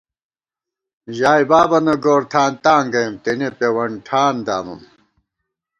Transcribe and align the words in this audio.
ژائےبابَنہ 1.17 1.95
گورتھانتاں 2.03 2.81
گَئیم، 2.93 3.13
تېنے 3.23 3.49
پېوَن 3.57 3.91
ٹھان 4.07 4.35
دامُوم 4.45 4.81